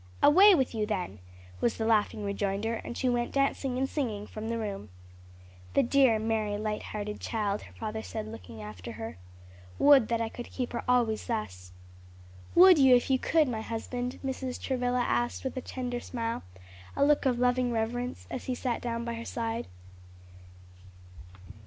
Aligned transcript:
"Away 0.23 0.55
with 0.55 0.73
you 0.73 0.87
then!" 0.87 1.19
was 1.59 1.77
the 1.77 1.85
laughing 1.85 2.23
rejoinder, 2.23 2.73
and 2.73 2.97
she 2.97 3.07
went 3.07 3.33
dancing 3.33 3.77
and 3.77 3.87
singing 3.87 4.25
from 4.25 4.49
the 4.49 4.57
room. 4.57 4.89
"The 5.75 5.83
dear, 5.83 6.17
merry, 6.17 6.57
light 6.57 6.81
hearted 6.81 7.19
child," 7.19 7.61
her 7.61 7.73
father 7.73 8.01
said, 8.01 8.25
looking 8.27 8.63
after 8.63 8.93
her. 8.93 9.19
"Would 9.77 10.07
that 10.07 10.19
I 10.19 10.27
could 10.27 10.49
keep 10.49 10.73
her 10.73 10.83
always 10.87 11.27
thus." 11.27 11.71
"Would 12.55 12.79
you 12.79 12.95
if 12.95 13.11
you 13.11 13.19
could, 13.19 13.47
my 13.47 13.61
husband?" 13.61 14.19
Mrs. 14.25 14.59
Travilla 14.59 15.01
asked 15.03 15.43
with 15.43 15.55
a 15.55 15.61
tender 15.61 15.99
smile, 15.99 16.41
a 16.95 17.05
look 17.05 17.27
of 17.27 17.37
loving 17.37 17.71
reverence, 17.71 18.25
as 18.31 18.45
he 18.45 18.55
sat 18.55 18.81
down 18.81 19.05
by 19.05 19.13
her 19.13 19.23
side. 19.23 19.67